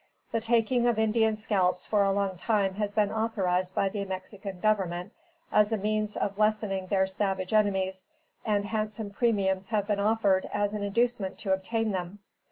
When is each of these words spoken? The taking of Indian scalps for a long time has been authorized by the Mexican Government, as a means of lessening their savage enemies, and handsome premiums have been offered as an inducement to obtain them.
The 0.31 0.41
taking 0.41 0.87
of 0.87 0.97
Indian 0.97 1.35
scalps 1.35 1.85
for 1.85 2.01
a 2.03 2.11
long 2.11 2.39
time 2.39 2.73
has 2.73 2.95
been 2.95 3.11
authorized 3.11 3.75
by 3.75 3.87
the 3.89 4.03
Mexican 4.03 4.59
Government, 4.59 5.13
as 5.51 5.71
a 5.71 5.77
means 5.77 6.17
of 6.17 6.39
lessening 6.39 6.87
their 6.87 7.05
savage 7.05 7.53
enemies, 7.53 8.07
and 8.43 8.65
handsome 8.65 9.11
premiums 9.11 9.67
have 9.67 9.85
been 9.85 9.99
offered 9.99 10.49
as 10.51 10.73
an 10.73 10.81
inducement 10.81 11.37
to 11.37 11.53
obtain 11.53 11.91
them. 11.91 12.17